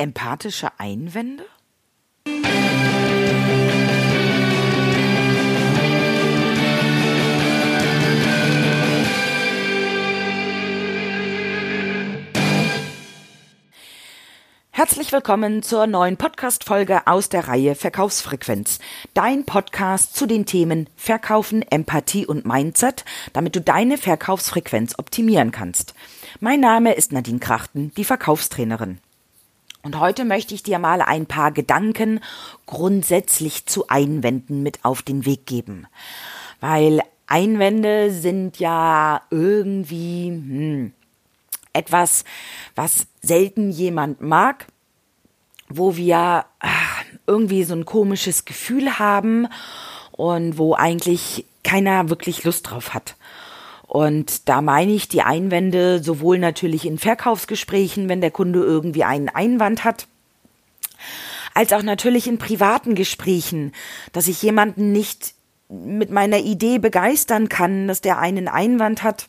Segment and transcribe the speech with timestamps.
[0.00, 1.44] Empathische Einwände?
[14.70, 18.78] Herzlich willkommen zur neuen Podcast-Folge aus der Reihe Verkaufsfrequenz.
[19.12, 23.04] Dein Podcast zu den Themen Verkaufen, Empathie und Mindset,
[23.34, 25.92] damit du deine Verkaufsfrequenz optimieren kannst.
[26.40, 28.98] Mein Name ist Nadine Krachten, die Verkaufstrainerin.
[29.82, 32.20] Und heute möchte ich dir mal ein paar Gedanken
[32.66, 35.86] grundsätzlich zu Einwänden mit auf den Weg geben.
[36.60, 40.92] Weil Einwände sind ja irgendwie hm,
[41.72, 42.24] etwas,
[42.74, 44.66] was selten jemand mag,
[45.68, 49.46] wo wir ach, irgendwie so ein komisches Gefühl haben
[50.12, 53.14] und wo eigentlich keiner wirklich Lust drauf hat.
[53.90, 59.28] Und da meine ich die Einwände sowohl natürlich in Verkaufsgesprächen, wenn der Kunde irgendwie einen
[59.28, 60.06] Einwand hat,
[61.54, 63.72] als auch natürlich in privaten Gesprächen,
[64.12, 65.34] dass ich jemanden nicht
[65.68, 69.26] mit meiner Idee begeistern kann, dass der einen Einwand hat,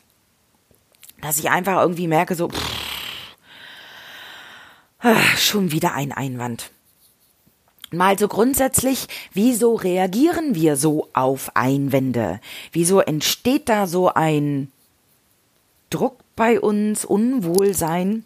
[1.21, 3.35] dass ich einfach irgendwie merke, so, pff,
[4.99, 6.69] ah, schon wieder ein Einwand.
[7.93, 12.39] Mal so grundsätzlich, wieso reagieren wir so auf Einwände?
[12.71, 14.71] Wieso entsteht da so ein
[15.89, 18.23] Druck bei uns, Unwohlsein?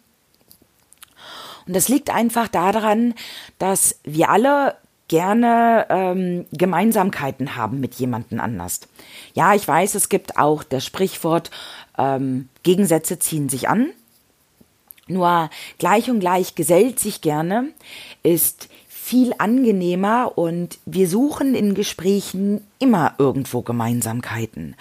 [1.66, 3.14] Und das liegt einfach daran,
[3.58, 4.76] dass wir alle
[5.08, 8.80] gerne ähm, Gemeinsamkeiten haben mit jemandem anders.
[9.34, 11.50] Ja, ich weiß, es gibt auch das Sprichwort,
[11.98, 13.90] ähm, Gegensätze ziehen sich an.
[15.08, 17.68] Nur gleich und gleich gesellt sich gerne
[18.22, 18.68] ist
[19.06, 24.74] viel angenehmer und wir suchen in Gesprächen immer irgendwo Gemeinsamkeiten,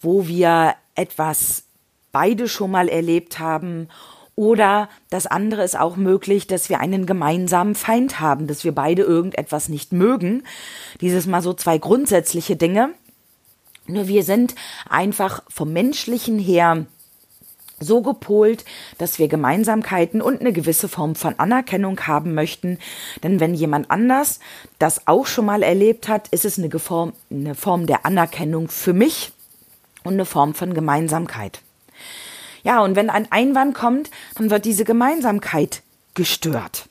[0.00, 1.64] wo wir etwas
[2.10, 3.88] beide schon mal erlebt haben
[4.34, 9.02] oder das andere ist auch möglich, dass wir einen gemeinsamen Feind haben, dass wir beide
[9.02, 10.42] irgendetwas nicht mögen.
[11.02, 12.94] Dieses mal so zwei grundsätzliche Dinge.
[13.86, 14.54] Nur wir sind
[14.88, 16.86] einfach vom menschlichen her
[17.80, 18.64] so gepolt,
[18.98, 22.78] dass wir Gemeinsamkeiten und eine gewisse Form von Anerkennung haben möchten.
[23.22, 24.38] Denn wenn jemand anders
[24.78, 28.92] das auch schon mal erlebt hat, ist es eine Form, eine Form der Anerkennung für
[28.92, 29.32] mich
[30.04, 31.62] und eine Form von Gemeinsamkeit.
[32.62, 35.82] Ja, und wenn ein Einwand kommt, dann wird diese Gemeinsamkeit
[36.14, 36.88] gestört.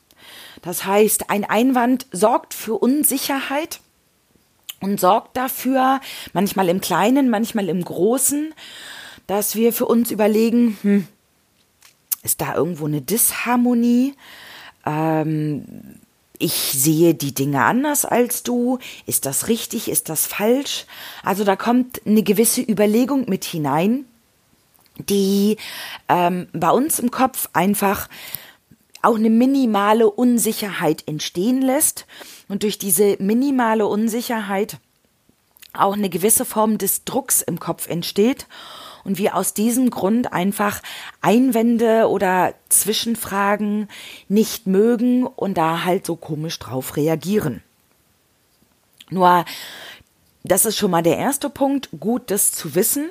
[0.62, 3.80] Das heißt, ein Einwand sorgt für Unsicherheit
[4.82, 6.02] und sorgt dafür,
[6.34, 8.54] manchmal im Kleinen, manchmal im Großen,
[9.30, 11.08] dass wir für uns überlegen, hm,
[12.24, 14.16] ist da irgendwo eine Disharmonie?
[14.88, 15.66] Ähm,
[16.40, 18.80] ich sehe die Dinge anders als du.
[19.06, 19.88] Ist das richtig?
[19.88, 20.88] Ist das falsch?
[21.22, 24.06] Also da kommt eine gewisse Überlegung mit hinein,
[24.98, 25.58] die
[26.08, 28.10] ähm, bei uns im Kopf einfach
[29.04, 32.08] auch eine minimale Unsicherheit entstehen lässt
[32.48, 34.80] und durch diese minimale Unsicherheit
[35.74, 38.48] auch eine gewisse Form des Drucks im Kopf entsteht
[39.04, 40.82] und wir aus diesem Grund einfach
[41.22, 43.88] Einwände oder Zwischenfragen
[44.28, 47.64] nicht mögen und da halt so komisch drauf reagieren.
[49.10, 49.46] Nur,
[50.44, 53.10] das ist schon mal der erste Punkt, gut das zu wissen,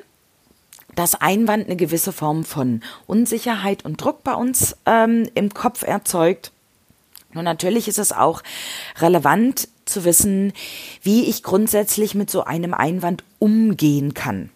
[0.94, 6.52] dass Einwand eine gewisse Form von Unsicherheit und Druck bei uns ähm, im Kopf erzeugt.
[7.34, 8.42] Und natürlich ist es auch
[8.98, 10.52] relevant zu wissen,
[11.02, 14.50] wie ich grundsätzlich mit so einem Einwand umgehen kann.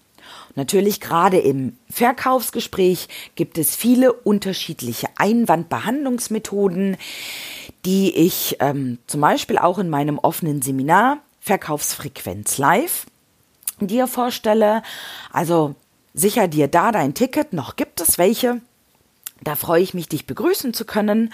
[0.55, 6.97] Natürlich gerade im Verkaufsgespräch gibt es viele unterschiedliche Einwandbehandlungsmethoden,
[7.85, 13.07] die ich ähm, zum Beispiel auch in meinem offenen Seminar Verkaufsfrequenz Live
[13.81, 14.83] dir vorstelle.
[15.33, 15.75] Also
[16.15, 18.61] sicher dir da dein Ticket, noch gibt es welche.
[19.45, 21.33] Da freue ich mich, dich begrüßen zu können.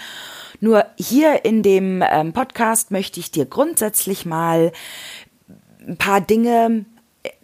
[0.61, 4.73] Nur hier in dem ähm, Podcast möchte ich dir grundsätzlich mal
[5.87, 6.85] ein paar Dinge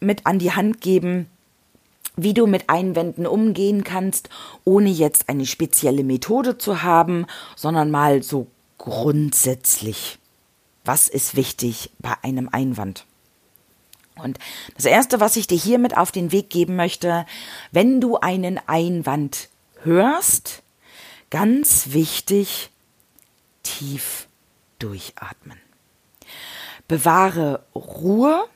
[0.01, 1.27] mit an die Hand geben,
[2.17, 4.29] wie du mit Einwänden umgehen kannst,
[4.65, 7.27] ohne jetzt eine spezielle Methode zu haben,
[7.57, 8.47] sondern mal so
[8.79, 10.19] grundsätzlich.
[10.85, 13.07] Was ist wichtig bei einem Einwand?
[14.23, 14.39] Und
[14.77, 17.27] das Erste, was ich dir hiermit auf den Weg geben möchte,
[17.73, 19.49] wenn du einen Einwand
[19.85, 20.63] hörst,
[21.31, 22.71] ganz wichtig,
[23.63, 24.27] tief
[24.79, 25.59] durchatmen.
[26.89, 28.47] Bewahre Ruhe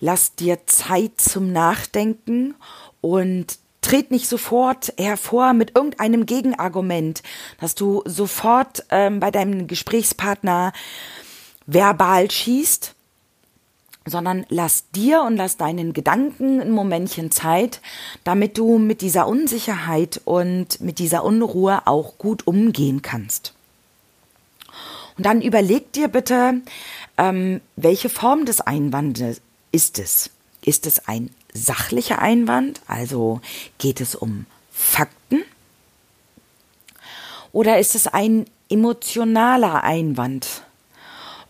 [0.00, 2.54] lass dir Zeit zum Nachdenken
[3.00, 7.22] und tret nicht sofort hervor mit irgendeinem Gegenargument,
[7.60, 10.72] dass du sofort ähm, bei deinem Gesprächspartner
[11.66, 12.94] verbal schießt,
[14.08, 17.80] sondern lass dir und lass deinen Gedanken ein Momentchen Zeit,
[18.24, 23.54] damit du mit dieser Unsicherheit und mit dieser Unruhe auch gut umgehen kannst.
[25.16, 26.60] Und dann überleg dir bitte,
[27.16, 29.40] ähm, welche Form des Einwandes
[29.72, 30.30] ist es?
[30.64, 33.40] Ist es ein sachlicher Einwand, also
[33.78, 35.42] geht es um Fakten?
[37.52, 40.62] Oder ist es ein emotionaler Einwand?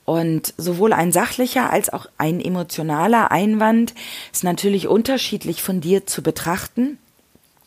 [0.09, 3.93] Und sowohl ein sachlicher als auch ein emotionaler Einwand
[4.33, 6.97] ist natürlich unterschiedlich von dir zu betrachten.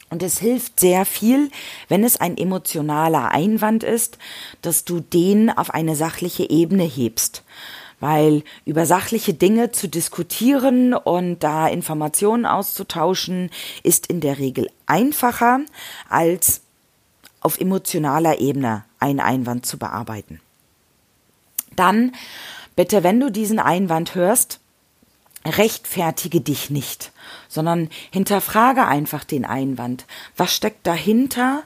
[0.09, 1.51] Und es hilft sehr viel,
[1.87, 4.17] wenn es ein emotionaler Einwand ist,
[4.63, 7.43] dass du den auf eine sachliche Ebene hebst.
[7.99, 13.51] Weil über sachliche Dinge zu diskutieren und da Informationen auszutauschen,
[13.83, 15.59] ist in der Regel einfacher,
[16.09, 16.61] als
[17.39, 20.39] auf emotionaler Ebene einen Einwand zu bearbeiten
[21.75, 22.13] dann
[22.75, 24.59] bitte, wenn du diesen Einwand hörst,
[25.45, 27.11] rechtfertige dich nicht,
[27.47, 30.05] sondern hinterfrage einfach den Einwand.
[30.37, 31.63] Was steckt dahinter?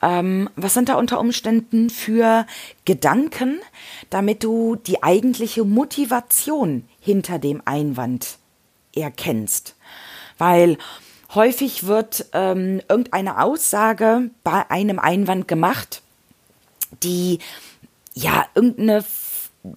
[0.00, 2.46] Ähm, was sind da unter Umständen für
[2.84, 3.60] Gedanken,
[4.08, 8.38] damit du die eigentliche Motivation hinter dem Einwand
[8.94, 9.74] erkennst?
[10.38, 10.78] Weil
[11.34, 16.00] häufig wird ähm, irgendeine Aussage bei einem Einwand gemacht,
[17.02, 17.40] die
[18.14, 19.04] ja irgendeine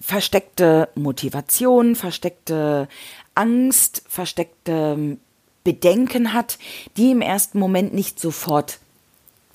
[0.00, 2.88] versteckte Motivation, versteckte
[3.34, 5.18] Angst, versteckte
[5.64, 6.58] Bedenken hat,
[6.96, 8.78] die im ersten Moment nicht sofort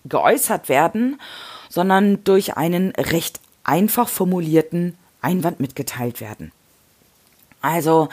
[0.06, 1.19] geäußert werden,
[1.69, 6.51] sondern durch einen recht einfach formulierten Einwand mitgeteilt werden.
[7.62, 8.09] Also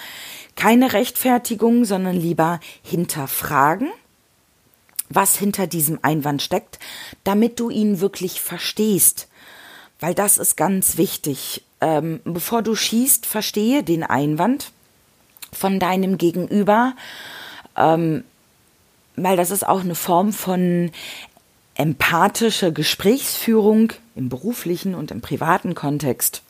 [0.56, 3.90] keine Rechtfertigung, sondern lieber hinterfragen,
[5.08, 6.78] was hinter diesem Einwand steckt,
[7.22, 9.28] damit du ihn wirklich verstehst,
[10.00, 14.72] weil das ist ganz wichtig ähm, bevor du schießt, verstehe den Einwand
[15.52, 16.94] von deinem Gegenüber,
[17.76, 18.24] ähm,
[19.16, 20.90] weil das ist auch eine Form von
[21.74, 26.40] empathischer Gesprächsführung im beruflichen und im privaten Kontext,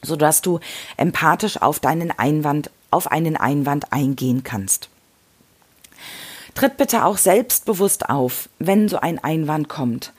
[0.00, 0.60] sodass du
[0.96, 4.88] empathisch auf deinen Einwand, auf einen Einwand eingehen kannst.
[6.54, 10.14] Tritt bitte auch selbstbewusst auf, wenn so ein Einwand kommt.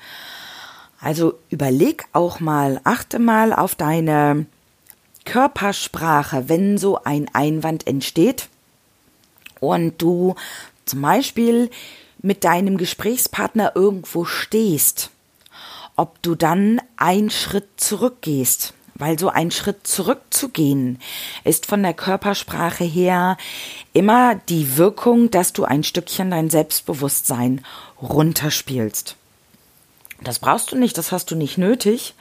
[0.99, 4.45] Also überleg auch mal, achte mal auf deine
[5.25, 8.47] Körpersprache, wenn so ein Einwand entsteht
[9.59, 10.35] und du
[10.85, 11.69] zum Beispiel
[12.21, 15.11] mit deinem Gesprächspartner irgendwo stehst,
[15.95, 18.73] ob du dann einen Schritt zurückgehst.
[18.99, 20.97] Weil so ein Schritt zurückzugehen
[21.43, 23.37] ist von der Körpersprache her
[23.93, 27.63] immer die Wirkung, dass du ein Stückchen dein Selbstbewusstsein
[28.01, 29.16] runterspielst.
[30.21, 32.15] Das brauchst du nicht, das hast du nicht nötig,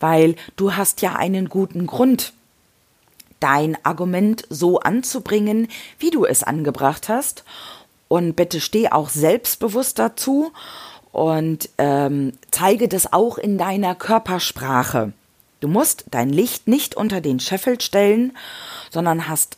[0.00, 2.32] weil du hast ja einen guten Grund,
[3.40, 5.68] dein Argument so anzubringen,
[5.98, 7.44] wie du es angebracht hast.
[8.08, 10.52] Und bitte steh auch selbstbewusst dazu
[11.12, 15.12] und ähm, zeige das auch in deiner Körpersprache.
[15.60, 18.36] Du musst dein Licht nicht unter den Scheffel stellen,
[18.90, 19.56] sondern hast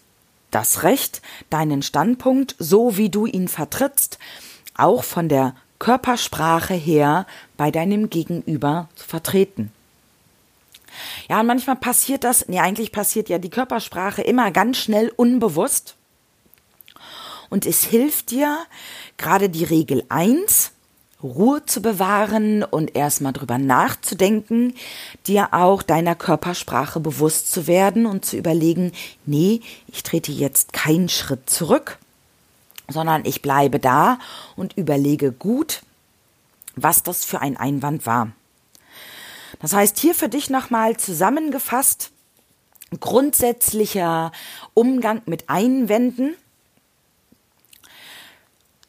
[0.51, 4.19] das Recht, deinen Standpunkt, so wie du ihn vertrittst,
[4.77, 7.27] auch von der Körpersprache her
[7.57, 9.73] bei deinem Gegenüber zu vertreten.
[11.29, 15.97] Ja, und manchmal passiert das, nee, eigentlich passiert ja die Körpersprache immer ganz schnell unbewusst.
[17.49, 18.59] Und es hilft dir,
[19.19, 20.73] gerade die Regel 1,
[21.23, 24.75] Ruhe zu bewahren und erstmal drüber nachzudenken,
[25.27, 28.93] dir auch deiner Körpersprache bewusst zu werden und zu überlegen,
[29.25, 31.99] nee, ich trete jetzt keinen Schritt zurück,
[32.89, 34.19] sondern ich bleibe da
[34.57, 35.83] und überlege gut,
[36.75, 38.33] was das für ein Einwand war.
[39.61, 42.11] Das heißt, hier für dich nochmal zusammengefasst,
[43.01, 44.33] grundsätzlicher
[44.75, 46.35] Umgang mit Einwänden.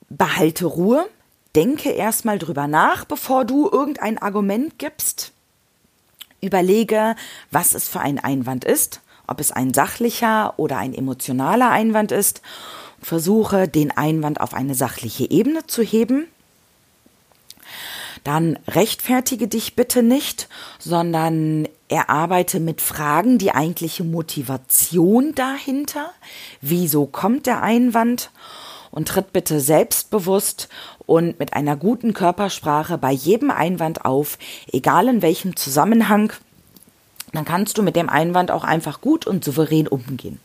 [0.09, 1.07] Behalte Ruhe,
[1.55, 5.31] denke erstmal drüber nach, bevor du irgendein Argument gibst.
[6.41, 7.15] Überlege,
[7.49, 12.41] was es für ein Einwand ist, ob es ein sachlicher oder ein emotionaler Einwand ist
[13.01, 16.27] versuche, den Einwand auf eine sachliche Ebene zu heben.
[18.23, 20.49] Dann rechtfertige dich bitte nicht,
[20.79, 26.11] sondern erarbeite mit Fragen die eigentliche Motivation dahinter.
[26.59, 28.31] Wieso kommt der Einwand?
[28.89, 30.69] Und tritt bitte selbstbewusst
[31.05, 34.39] und mit einer guten Körpersprache bei jedem Einwand auf,
[34.71, 36.33] egal in welchem Zusammenhang.
[37.33, 40.39] Dann kannst du mit dem Einwand auch einfach gut und souverän umgehen.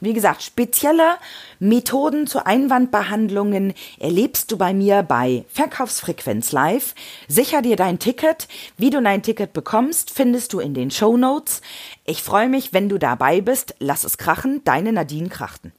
[0.00, 1.16] Wie gesagt, spezielle
[1.58, 6.94] Methoden zu Einwandbehandlungen erlebst du bei mir bei Verkaufsfrequenz Live.
[7.28, 8.48] Sicher dir dein Ticket.
[8.76, 11.60] Wie du dein Ticket bekommst, findest du in den Show Notes.
[12.04, 13.74] Ich freue mich, wenn du dabei bist.
[13.78, 14.62] Lass es krachen.
[14.64, 15.72] Deine Nadine Krachten.